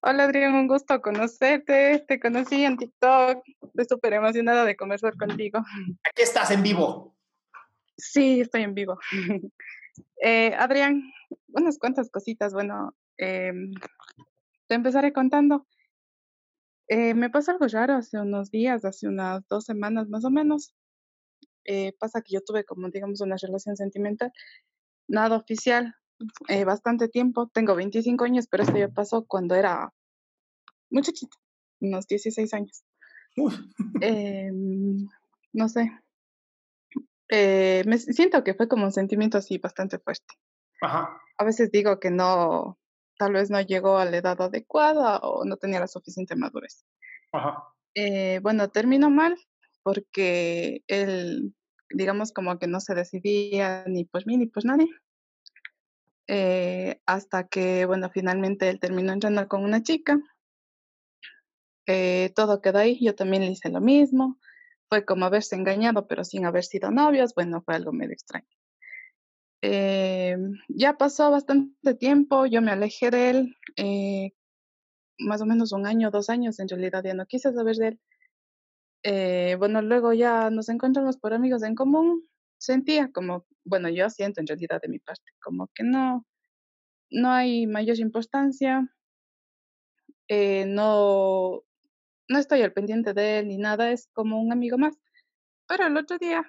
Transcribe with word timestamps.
Hola 0.00 0.24
Adrián, 0.24 0.54
un 0.54 0.68
gusto 0.68 1.00
conocerte. 1.00 2.04
Te 2.06 2.20
conocí 2.20 2.64
en 2.64 2.76
TikTok. 2.76 3.42
Estoy 3.62 3.84
súper 3.88 4.12
emocionada 4.14 4.64
de 4.64 4.76
conversar 4.76 5.16
contigo. 5.16 5.60
Aquí 6.08 6.22
estás 6.22 6.50
en 6.50 6.62
vivo. 6.62 7.16
Sí, 7.96 8.40
estoy 8.40 8.62
en 8.62 8.74
vivo. 8.74 8.98
Eh, 10.22 10.54
Adrián, 10.54 11.02
unas 11.48 11.76
cuantas 11.76 12.08
cositas. 12.08 12.52
Bueno, 12.52 12.94
em, 13.16 13.72
te 14.68 14.76
empezaré 14.76 15.12
contando. 15.12 15.66
Eh, 16.86 17.14
me 17.14 17.30
pasó 17.30 17.50
algo 17.50 17.66
raro 17.66 17.94
hace 17.94 18.16
unos 18.16 18.52
días, 18.52 18.84
hace 18.84 19.08
unas 19.08 19.46
dos 19.48 19.64
semanas 19.64 20.08
más 20.08 20.24
o 20.24 20.30
menos. 20.30 20.72
Eh, 21.64 21.94
pasa 21.98 22.22
que 22.22 22.34
yo 22.34 22.42
tuve 22.42 22.64
como, 22.64 22.88
digamos, 22.90 23.20
una 23.20 23.36
relación 23.42 23.76
sentimental, 23.76 24.32
nada 25.08 25.36
oficial, 25.36 25.96
eh, 26.48 26.64
bastante 26.64 27.08
tiempo. 27.08 27.48
Tengo 27.48 27.74
25 27.74 28.24
años, 28.24 28.46
pero 28.50 28.62
esto 28.62 28.76
ya 28.76 28.88
pasó 28.88 29.24
cuando 29.24 29.54
era 29.54 29.92
muchachita, 30.90 31.36
unos 31.80 32.06
16 32.06 32.54
años. 32.54 32.84
Em, 34.00 35.06
no 35.52 35.68
sé. 35.68 35.92
Eh, 37.30 37.82
me 37.86 37.98
siento 37.98 38.42
que 38.42 38.54
fue 38.54 38.68
como 38.68 38.84
un 38.84 38.92
sentimiento 38.92 39.38
así 39.38 39.58
bastante 39.58 39.98
fuerte. 39.98 40.34
A 40.80 41.44
veces 41.44 41.70
digo 41.70 41.98
que 42.00 42.10
no, 42.10 42.78
tal 43.18 43.32
vez 43.32 43.50
no 43.50 43.60
llegó 43.60 43.98
a 43.98 44.04
la 44.04 44.16
edad 44.16 44.40
adecuada 44.40 45.18
o 45.18 45.44
no 45.44 45.56
tenía 45.56 45.80
la 45.80 45.88
suficiente 45.88 46.36
madurez. 46.36 46.84
Eh, 47.94 48.40
bueno, 48.42 48.68
terminó 48.70 49.10
mal 49.10 49.36
porque 49.82 50.82
él, 50.86 51.54
digamos, 51.90 52.32
como 52.32 52.58
que 52.58 52.66
no 52.66 52.80
se 52.80 52.94
decidía 52.94 53.84
ni 53.86 54.04
por 54.04 54.26
mí 54.26 54.36
ni 54.36 54.46
por 54.46 54.64
nadie. 54.64 54.88
Eh, 56.30 57.00
hasta 57.06 57.48
que, 57.48 57.86
bueno, 57.86 58.10
finalmente 58.10 58.68
él 58.68 58.78
terminó 58.78 59.12
entrando 59.12 59.48
con 59.48 59.64
una 59.64 59.82
chica. 59.82 60.20
Eh, 61.86 62.32
todo 62.36 62.60
quedó 62.60 62.78
ahí, 62.78 63.02
yo 63.02 63.14
también 63.14 63.42
le 63.42 63.50
hice 63.50 63.70
lo 63.70 63.80
mismo. 63.80 64.38
Fue 64.90 65.06
como 65.06 65.24
haberse 65.24 65.56
engañado, 65.56 66.06
pero 66.06 66.24
sin 66.24 66.44
haber 66.44 66.64
sido 66.64 66.90
novios. 66.90 67.34
Bueno, 67.34 67.62
fue 67.62 67.74
algo 67.74 67.92
medio 67.92 68.12
extraño. 68.12 68.46
Eh, 69.62 70.36
ya 70.68 70.98
pasó 70.98 71.30
bastante 71.30 71.94
tiempo, 71.94 72.46
yo 72.46 72.62
me 72.62 72.70
alejé 72.70 73.10
de 73.10 73.30
él, 73.30 73.56
más 75.18 75.40
o 75.40 75.46
menos 75.46 75.72
un 75.72 75.84
año, 75.84 76.12
dos 76.12 76.30
años, 76.30 76.60
en 76.60 76.68
realidad 76.68 77.02
ya 77.02 77.14
no 77.14 77.26
quise 77.26 77.52
saber 77.52 77.76
de 77.76 77.98
él. 79.02 79.58
bueno, 79.58 79.82
luego 79.82 80.12
ya 80.12 80.50
nos 80.50 80.68
encontramos 80.68 81.16
por 81.16 81.32
amigos 81.34 81.64
en 81.64 81.74
común, 81.74 82.28
sentía 82.58 83.10
como, 83.12 83.46
bueno, 83.64 83.88
yo 83.88 84.10
siento 84.10 84.40
en 84.40 84.46
realidad 84.46 84.80
de 84.82 84.88
mi 84.88 84.98
parte, 84.98 85.32
como 85.40 85.68
que 85.74 85.84
no, 85.84 86.26
no 87.10 87.30
hay 87.30 87.66
mayor 87.66 87.98
importancia, 87.98 88.88
eh, 90.28 90.66
no, 90.66 91.62
no 92.28 92.38
estoy 92.38 92.62
al 92.62 92.72
pendiente 92.72 93.14
de 93.14 93.40
él 93.40 93.48
ni 93.48 93.56
nada, 93.56 93.90
es 93.90 94.08
como 94.12 94.40
un 94.40 94.52
amigo 94.52 94.78
más. 94.78 94.94
Pero 95.66 95.86
el 95.86 95.96
otro 95.96 96.18
día 96.18 96.44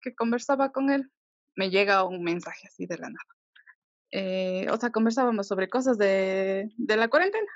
que 0.00 0.14
conversaba 0.14 0.72
con 0.72 0.90
él, 0.90 1.10
me 1.56 1.70
llega 1.70 2.04
un 2.04 2.22
mensaje 2.22 2.66
así 2.66 2.86
de 2.86 2.98
la 2.98 3.08
nada. 3.08 3.34
Eh, 4.10 4.66
o 4.70 4.76
sea, 4.76 4.90
conversábamos 4.90 5.48
sobre 5.48 5.68
cosas 5.68 5.98
de, 5.98 6.70
de 6.76 6.96
la 6.96 7.08
cuarentena. 7.08 7.50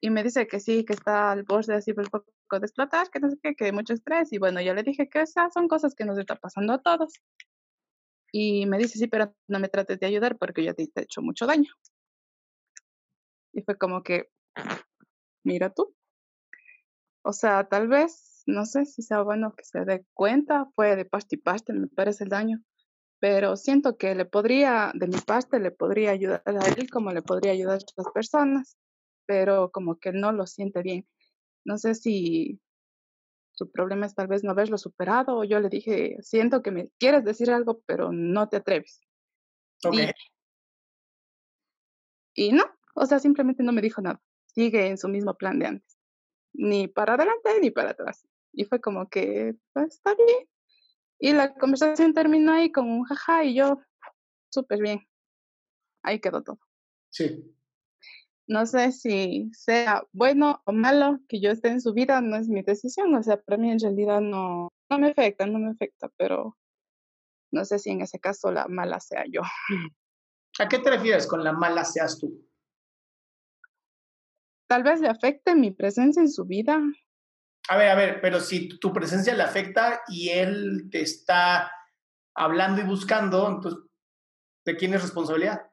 Y 0.00 0.10
me 0.10 0.22
dice 0.22 0.46
que 0.46 0.60
sí, 0.60 0.84
que 0.84 0.92
está 0.92 1.32
al 1.32 1.42
borde 1.42 1.74
así 1.74 1.92
por 1.92 2.08
poco 2.10 2.26
de 2.50 2.66
explotar, 2.66 3.10
que 3.10 3.18
no 3.18 3.30
sé 3.30 3.36
qué, 3.42 3.54
que 3.56 3.64
hay 3.66 3.72
mucho 3.72 3.94
estrés. 3.94 4.32
Y 4.32 4.38
bueno, 4.38 4.60
yo 4.60 4.72
le 4.74 4.84
dije 4.84 5.08
que 5.08 5.22
esas 5.22 5.52
son 5.52 5.66
cosas 5.66 5.94
que 5.94 6.04
nos 6.04 6.18
está 6.18 6.36
pasando 6.36 6.72
a 6.72 6.82
todos. 6.82 7.14
Y 8.30 8.66
me 8.66 8.78
dice, 8.78 8.98
sí, 8.98 9.08
pero 9.08 9.34
no 9.48 9.58
me 9.58 9.68
trates 9.68 9.98
de 9.98 10.06
ayudar 10.06 10.38
porque 10.38 10.64
yo 10.64 10.74
te 10.74 10.84
he 10.84 11.02
hecho 11.02 11.20
mucho 11.22 11.46
daño. 11.46 11.72
Y 13.52 13.62
fue 13.62 13.76
como 13.76 14.02
que, 14.04 14.30
mira 15.44 15.70
tú. 15.70 15.94
O 17.22 17.32
sea, 17.32 17.64
tal 17.68 17.88
vez, 17.88 18.44
no 18.46 18.66
sé 18.66 18.84
si 18.84 19.02
sea 19.02 19.22
bueno 19.22 19.54
que 19.56 19.64
se 19.64 19.84
dé 19.84 20.06
cuenta, 20.14 20.66
fue 20.76 20.94
de 20.94 21.06
parte 21.06 21.36
y 21.72 21.72
me 21.72 21.88
parece 21.88 22.24
el 22.24 22.30
daño. 22.30 22.62
Pero 23.18 23.56
siento 23.56 23.96
que 23.96 24.14
le 24.14 24.26
podría, 24.26 24.92
de 24.94 25.08
mi 25.08 25.18
parte, 25.18 25.58
le 25.58 25.72
podría 25.72 26.12
ayudar 26.12 26.42
a 26.46 26.68
él 26.68 26.88
como 26.88 27.10
le 27.10 27.22
podría 27.22 27.50
ayudar 27.50 27.80
a 27.80 27.82
otras 27.82 28.12
personas 28.14 28.78
pero 29.28 29.70
como 29.70 29.98
que 29.98 30.10
no 30.10 30.32
lo 30.32 30.46
siente 30.46 30.80
bien. 30.80 31.06
No 31.62 31.76
sé 31.76 31.94
si 31.94 32.58
su 33.52 33.70
problema 33.70 34.06
es 34.06 34.14
tal 34.14 34.26
vez 34.26 34.42
no 34.42 34.52
haberlo 34.52 34.78
superado 34.78 35.36
o 35.36 35.44
yo 35.44 35.60
le 35.60 35.68
dije, 35.68 36.16
siento 36.22 36.62
que 36.62 36.70
me 36.70 36.88
quieres 36.98 37.24
decir 37.24 37.50
algo, 37.50 37.82
pero 37.84 38.10
no 38.10 38.48
te 38.48 38.56
atreves. 38.56 39.02
Y, 42.34 42.52
no, 42.52 42.64
o 42.94 43.04
sea, 43.04 43.18
simplemente 43.18 43.62
no 43.62 43.72
me 43.72 43.82
dijo 43.82 44.00
nada. 44.00 44.18
Sigue 44.46 44.86
en 44.86 44.96
su 44.96 45.08
mismo 45.08 45.34
plan 45.34 45.58
de 45.58 45.66
antes. 45.66 45.98
Ni 46.54 46.88
para 46.88 47.14
adelante 47.14 47.60
ni 47.60 47.70
para 47.70 47.90
atrás. 47.90 48.26
Y 48.54 48.64
fue 48.64 48.80
como 48.80 49.10
que, 49.10 49.56
pues 49.74 49.96
está 49.96 50.14
bien. 50.14 50.48
Y 51.18 51.34
la 51.34 51.52
conversación 51.52 52.14
terminó 52.14 52.52
ahí 52.52 52.72
con 52.72 52.88
un 52.88 53.04
jaja 53.04 53.44
y 53.44 53.56
yo, 53.56 53.78
súper 54.48 54.80
bien. 54.80 55.06
Ahí 56.02 56.18
quedó 56.18 56.42
todo. 56.42 56.60
Sí 57.10 57.57
no 58.48 58.64
sé 58.64 58.92
si 58.92 59.50
sea 59.52 60.04
bueno 60.12 60.62
o 60.64 60.72
malo 60.72 61.20
que 61.28 61.38
yo 61.40 61.50
esté 61.50 61.68
en 61.68 61.82
su 61.82 61.92
vida, 61.92 62.20
no 62.22 62.36
es 62.36 62.48
mi 62.48 62.62
decisión, 62.62 63.14
o 63.14 63.22
sea, 63.22 63.40
para 63.40 63.58
mí 63.58 63.70
en 63.70 63.78
realidad 63.78 64.20
no, 64.20 64.72
no 64.90 64.98
me 64.98 65.10
afecta, 65.10 65.46
no 65.46 65.58
me 65.58 65.70
afecta, 65.70 66.08
pero 66.16 66.56
no 67.52 67.64
sé 67.66 67.78
si 67.78 67.90
en 67.90 68.00
ese 68.00 68.18
caso 68.18 68.50
la 68.50 68.66
mala 68.66 69.00
sea 69.00 69.24
yo. 69.30 69.42
¿A 70.58 70.68
qué 70.68 70.78
te 70.78 70.90
refieres 70.90 71.26
con 71.26 71.44
la 71.44 71.52
mala 71.52 71.84
seas 71.84 72.18
tú? 72.18 72.42
Tal 74.66 74.82
vez 74.82 75.00
le 75.00 75.08
afecte 75.08 75.54
mi 75.54 75.70
presencia 75.70 76.20
en 76.20 76.30
su 76.30 76.44
vida. 76.44 76.80
A 77.68 77.76
ver, 77.76 77.90
a 77.90 77.94
ver, 77.94 78.20
pero 78.22 78.40
si 78.40 78.68
tu 78.78 78.92
presencia 78.94 79.34
le 79.34 79.42
afecta 79.42 80.00
y 80.08 80.30
él 80.30 80.88
te 80.90 81.02
está 81.02 81.70
hablando 82.34 82.80
y 82.80 82.84
buscando, 82.84 83.46
entonces, 83.46 83.80
¿de 84.64 84.76
quién 84.76 84.94
es 84.94 85.02
responsabilidad? 85.02 85.70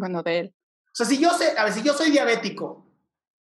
Bueno, 0.00 0.22
de 0.22 0.38
él. 0.38 0.54
O 0.86 0.94
sea, 0.94 1.04
si 1.04 1.20
yo 1.20 1.30
sé, 1.30 1.56
a 1.58 1.64
ver, 1.64 1.72
si 1.74 1.82
yo 1.82 1.92
soy 1.92 2.10
diabético 2.10 2.90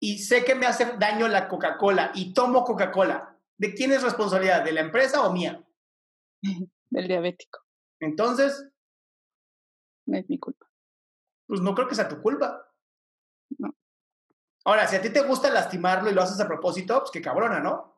y 0.01 0.19
sé 0.19 0.43
que 0.43 0.53
me 0.53 0.65
hace 0.65 0.97
daño 0.99 1.29
la 1.29 1.47
Coca-Cola 1.47 2.11
y 2.13 2.33
tomo 2.33 2.65
Coca-Cola, 2.65 3.39
¿de 3.57 3.73
quién 3.73 3.93
es 3.93 4.03
responsabilidad? 4.03 4.63
¿De 4.63 4.73
la 4.73 4.81
empresa 4.81 5.25
o 5.25 5.31
mía? 5.31 5.65
Del 6.89 7.07
diabético. 7.07 7.59
Entonces. 8.01 8.67
No 10.05 10.17
es 10.17 10.27
mi 10.29 10.37
culpa. 10.37 10.69
Pues 11.47 11.61
no 11.61 11.73
creo 11.73 11.87
que 11.87 11.95
sea 11.95 12.09
tu 12.09 12.21
culpa. 12.21 12.69
No. 13.57 13.73
Ahora, 14.65 14.87
si 14.87 14.97
a 14.97 15.01
ti 15.01 15.09
te 15.09 15.21
gusta 15.21 15.49
lastimarlo 15.49 16.09
y 16.09 16.13
lo 16.13 16.21
haces 16.21 16.39
a 16.41 16.47
propósito, 16.47 16.99
pues 16.99 17.11
qué 17.11 17.21
cabrona, 17.21 17.61
¿no? 17.61 17.95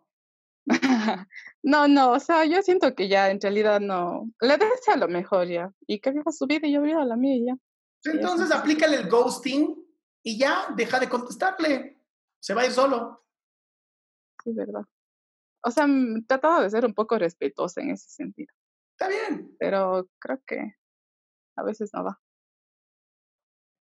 no, 1.64 1.88
no, 1.88 2.12
o 2.12 2.20
sea, 2.20 2.46
yo 2.46 2.62
siento 2.62 2.94
que 2.94 3.08
ya 3.10 3.32
en 3.32 3.42
realidad 3.42 3.80
no. 3.80 4.30
Le 4.40 4.58
deseo 4.58 4.96
lo 4.98 5.08
mejor 5.08 5.48
ya. 5.48 5.74
Y 5.88 6.00
que 6.00 6.12
viva 6.12 6.32
su 6.32 6.46
vida 6.46 6.68
y 6.68 6.74
yo 6.74 6.82
viva 6.84 7.04
la 7.04 7.16
mía 7.16 7.54
ya. 7.54 7.58
Entonces 8.06 8.52
aplícale 8.52 8.98
el 8.98 9.10
ghosting 9.10 9.76
y 10.24 10.38
ya 10.38 10.68
deja 10.76 11.00
de 11.00 11.10
contestarle. 11.10 12.02
Se 12.40 12.54
va 12.54 12.62
a 12.62 12.66
ir 12.66 12.72
solo. 12.72 13.26
Sí, 14.44 14.52
verdad. 14.54 14.84
O 15.62 15.72
sea, 15.72 15.88
mm, 15.88 16.26
trataba 16.28 16.62
de 16.62 16.70
ser 16.70 16.86
un 16.86 16.94
poco 16.94 17.18
respetuosa 17.18 17.82
en 17.82 17.92
ese 17.92 18.10
sentido. 18.10 18.54
Está 18.92 19.08
bien. 19.08 19.56
Pero 19.60 20.10
creo 20.20 20.42
que 20.46 20.76
a 21.56 21.64
veces 21.64 21.92
no 21.94 22.04
va. 22.04 22.22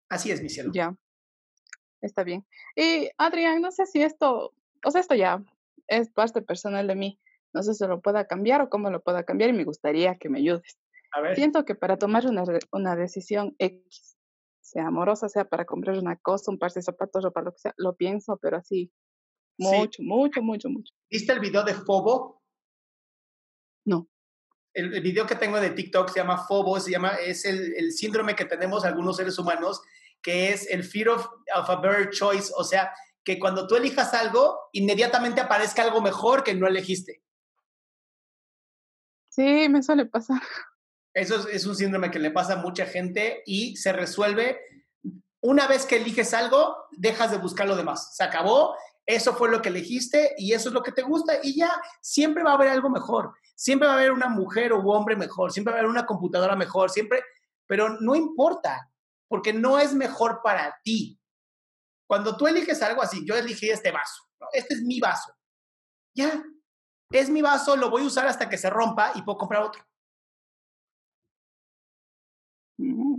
Así 0.08 0.30
es, 0.30 0.42
mi 0.42 0.48
cielo. 0.48 0.70
Ya. 0.72 0.96
Está 2.00 2.24
bien. 2.24 2.46
Y 2.74 3.10
Adrián, 3.18 3.60
no 3.60 3.70
sé 3.70 3.86
si 3.86 4.02
esto, 4.02 4.54
o 4.84 4.90
sea, 4.90 5.00
esto 5.00 5.14
ya 5.14 5.44
es 5.86 6.10
parte 6.10 6.40
personal 6.40 6.86
de 6.86 6.94
mí. 6.94 7.20
No 7.52 7.62
sé 7.62 7.74
si 7.74 7.86
lo 7.86 8.00
pueda 8.00 8.26
cambiar 8.26 8.62
o 8.62 8.70
cómo 8.70 8.90
lo 8.90 9.02
pueda 9.02 9.24
cambiar 9.24 9.50
y 9.50 9.54
me 9.54 9.64
gustaría 9.64 10.16
que 10.16 10.28
me 10.28 10.38
ayudes. 10.38 10.78
Siento 11.34 11.64
que 11.64 11.74
para 11.74 11.96
tomar 11.96 12.26
una, 12.26 12.44
una 12.72 12.96
decisión 12.96 13.54
X, 13.58 14.16
sea 14.60 14.86
amorosa, 14.86 15.28
sea 15.28 15.48
para 15.48 15.64
comprar 15.64 15.98
una 15.98 16.16
cosa, 16.16 16.50
un 16.50 16.58
par 16.58 16.72
de 16.72 16.82
zapatos 16.82 17.24
lo 17.24 17.32
que 17.32 17.58
sea, 17.58 17.74
lo 17.76 17.96
pienso, 17.96 18.38
pero 18.40 18.58
así, 18.58 18.92
mucho, 19.58 20.02
mucho, 20.02 20.42
mucho, 20.42 20.68
mucho. 20.68 20.92
¿Viste 21.10 21.32
el 21.32 21.40
video 21.40 21.64
de 21.64 21.74
Fobo? 21.74 22.42
No. 23.84 24.08
El, 24.74 24.94
el, 24.94 25.02
video 25.02 25.26
que 25.26 25.34
tengo 25.34 25.58
de 25.58 25.70
TikTok 25.70 26.10
se 26.10 26.20
llama 26.20 26.46
Fobo, 26.46 26.78
se 26.78 26.90
llama, 26.90 27.14
es 27.14 27.44
el, 27.44 27.74
el, 27.76 27.92
síndrome 27.92 28.36
que 28.36 28.44
tenemos 28.44 28.84
algunos 28.84 29.16
seres 29.16 29.38
humanos, 29.38 29.80
que 30.22 30.52
es 30.52 30.70
el 30.70 30.84
fear 30.84 31.08
of, 31.08 31.26
of 31.56 31.70
a 31.70 31.76
better 31.76 32.10
choice, 32.10 32.52
o 32.56 32.62
sea, 32.62 32.92
que 33.24 33.38
cuando 33.38 33.66
tú 33.66 33.76
elijas 33.76 34.14
algo, 34.14 34.68
inmediatamente 34.72 35.40
aparezca 35.40 35.82
algo 35.82 36.00
mejor 36.00 36.44
que 36.44 36.54
no 36.54 36.66
elegiste. 36.66 37.22
Sí, 39.28 39.68
me 39.68 39.82
suele 39.82 40.06
pasar. 40.06 40.40
Eso 41.18 41.48
es, 41.48 41.66
un 41.66 41.74
síndrome 41.74 42.12
que 42.12 42.20
le 42.20 42.30
pasa 42.30 42.52
a 42.52 42.62
mucha 42.62 42.86
gente 42.86 43.42
y 43.44 43.76
se 43.76 43.92
resuelve. 43.92 44.60
Una 45.40 45.66
vez 45.66 45.84
que 45.84 45.96
eliges 45.96 46.32
algo, 46.32 46.76
dejas 46.92 47.32
de 47.32 47.38
buscar 47.38 47.66
lo 47.66 47.74
demás. 47.74 48.14
Se 48.14 48.22
acabó, 48.22 48.76
eso 49.04 49.34
fue 49.34 49.50
lo 49.50 49.60
que 49.60 49.68
elegiste 49.68 50.34
y 50.38 50.52
eso 50.52 50.68
es 50.68 50.74
lo 50.74 50.82
que 50.82 50.92
te 50.92 51.02
gusta 51.02 51.40
y 51.42 51.56
ya 51.56 51.72
siempre 52.00 52.44
va 52.44 52.52
a 52.52 52.54
haber 52.54 52.68
algo 52.68 52.88
mejor. 52.88 53.34
Siempre 53.56 53.88
va 53.88 53.94
a 53.94 53.96
haber 53.96 54.12
una 54.12 54.28
mujer 54.28 54.72
o 54.72 54.78
hombre 54.78 55.16
mejor, 55.16 55.50
siempre 55.50 55.72
va 55.72 55.78
a 55.78 55.80
haber 55.80 55.90
una 55.90 56.06
computadora 56.06 56.54
mejor, 56.54 56.88
siempre, 56.88 57.24
pero 57.66 57.98
no 58.00 58.14
importa, 58.14 58.88
porque 59.26 59.52
no 59.52 59.80
es 59.80 59.94
mejor 59.94 60.40
para 60.40 60.78
ti. 60.84 61.18
Cuando 62.06 62.36
tú 62.36 62.46
eliges 62.46 62.80
algo 62.80 63.02
así, 63.02 63.26
yo 63.26 63.34
elegí 63.34 63.68
este 63.68 63.90
vaso, 63.90 64.22
este 64.52 64.74
es 64.74 64.82
mi 64.82 65.00
vaso. 65.00 65.32
Ya, 66.14 66.44
es 67.10 67.28
mi 67.28 67.42
vaso, 67.42 67.76
lo 67.76 67.90
voy 67.90 68.04
a 68.04 68.06
usar 68.06 68.28
hasta 68.28 68.48
que 68.48 68.56
se 68.56 68.70
rompa 68.70 69.10
y 69.16 69.22
puedo 69.22 69.38
comprar 69.38 69.64
otro. 69.64 69.87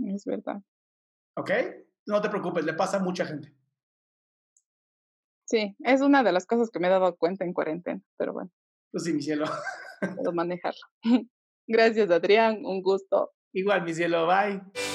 Es 0.06 0.24
verdad. 0.24 0.62
¿Ok? 1.36 1.50
No 2.06 2.20
te 2.20 2.28
preocupes, 2.28 2.64
le 2.64 2.74
pasa 2.74 2.98
a 2.98 3.00
mucha 3.00 3.24
gente. 3.24 3.54
Sí, 5.44 5.76
es 5.80 6.00
una 6.00 6.22
de 6.22 6.32
las 6.32 6.46
cosas 6.46 6.70
que 6.70 6.78
me 6.78 6.86
he 6.86 6.90
dado 6.90 7.16
cuenta 7.16 7.44
en 7.44 7.52
cuarentena, 7.52 8.00
pero 8.16 8.32
bueno. 8.32 8.50
Pues 8.92 9.04
sí, 9.04 9.12
mi 9.12 9.22
cielo. 9.22 9.46
Puedo 10.16 10.32
manejarlo. 10.32 10.80
Gracias, 11.66 12.10
Adrián. 12.10 12.64
Un 12.64 12.82
gusto. 12.82 13.32
Igual, 13.52 13.84
mi 13.84 13.94
cielo. 13.94 14.26
Bye. 14.26 14.89